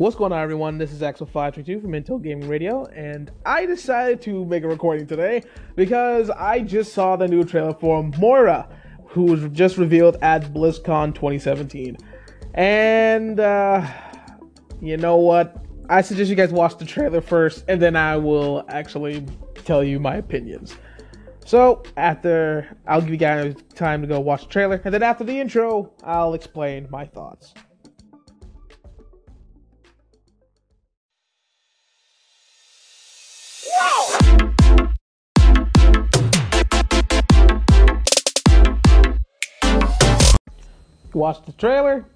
[0.00, 0.78] What's going on, everyone?
[0.78, 5.42] This is Axel532 from Intel Gaming Radio, and I decided to make a recording today
[5.76, 8.66] because I just saw the new trailer for Moira,
[9.08, 11.98] who was just revealed at BlizzCon 2017.
[12.54, 13.86] And, uh,
[14.80, 15.66] you know what?
[15.90, 19.26] I suggest you guys watch the trailer first, and then I will actually
[19.66, 20.76] tell you my opinions.
[21.44, 25.24] So, after, I'll give you guys time to go watch the trailer, and then after
[25.24, 27.52] the intro, I'll explain my thoughts.
[41.14, 42.06] Watch the trailer?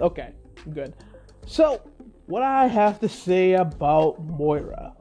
[0.00, 0.32] Okay,
[0.72, 0.94] good.
[1.46, 1.80] So,
[2.26, 4.94] what I have to say about Moira.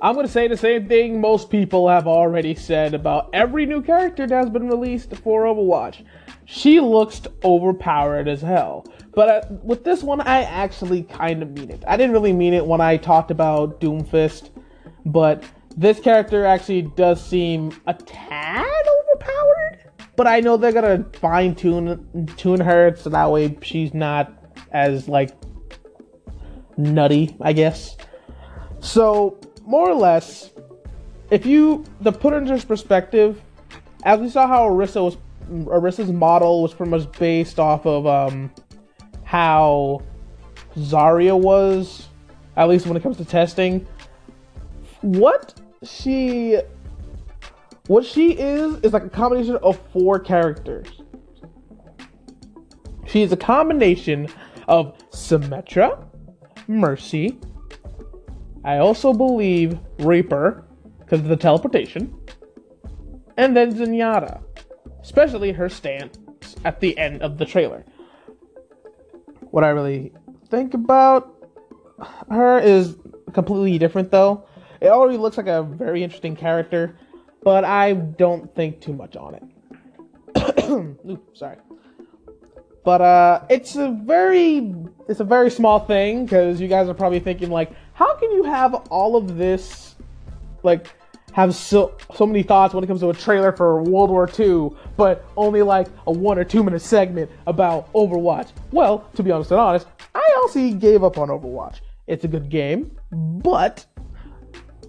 [0.00, 3.80] I'm going to say the same thing most people have already said about every new
[3.80, 6.04] character that has been released for Overwatch.
[6.44, 8.84] She looks overpowered as hell.
[9.14, 11.84] But uh, with this one, I actually kind of mean it.
[11.86, 14.50] I didn't really mean it when I talked about Doomfist,
[15.06, 15.44] but
[15.76, 18.81] this character actually does seem a tad.
[20.22, 24.32] But I know they're gonna fine tune tune her so that way she's not
[24.70, 25.30] as like
[26.76, 27.96] nutty, I guess.
[28.78, 30.50] So more or less,
[31.32, 33.42] if you the put into perspective,
[34.04, 35.16] as we saw how Orisa was
[35.50, 38.48] Orisa's model was pretty much based off of um
[39.24, 40.02] how
[40.76, 42.06] Zarya was,
[42.56, 43.84] at least when it comes to testing.
[45.00, 46.60] What she
[47.86, 51.02] what she is is like a combination of four characters.
[53.06, 54.28] She is a combination
[54.68, 56.06] of Symmetra,
[56.68, 57.38] Mercy.
[58.64, 60.64] I also believe Reaper
[61.00, 62.14] because of the teleportation,
[63.36, 64.40] and then Zenyatta,
[65.02, 66.18] especially her stance
[66.64, 67.84] at the end of the trailer.
[69.50, 70.12] What I really
[70.48, 71.34] think about
[72.30, 72.96] her is
[73.32, 74.46] completely different though.
[74.80, 76.96] It already looks like a very interesting character,
[77.42, 81.16] but I don't think too much on it.
[81.34, 81.56] Sorry.
[82.84, 84.74] But uh, it's a very
[85.08, 88.42] it's a very small thing because you guys are probably thinking like, how can you
[88.44, 89.94] have all of this,
[90.62, 90.88] like,
[91.32, 94.70] have so so many thoughts when it comes to a trailer for World War II,
[94.96, 98.48] but only like a one or two minute segment about Overwatch?
[98.72, 101.80] Well, to be honest and honest, I also gave up on Overwatch.
[102.08, 103.86] It's a good game, but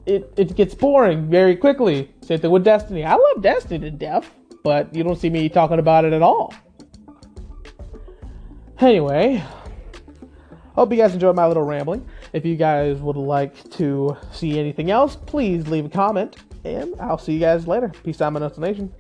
[0.05, 2.11] it, it gets boring very quickly.
[2.21, 3.03] Same thing with Destiny.
[3.03, 4.29] I love Destiny to death,
[4.63, 6.53] but you don't see me talking about it at all.
[8.79, 9.43] Anyway,
[10.75, 12.05] hope you guys enjoyed my little rambling.
[12.33, 17.17] If you guys would like to see anything else, please leave a comment, and I'll
[17.17, 17.89] see you guys later.
[18.03, 18.93] Peace out, my Nation.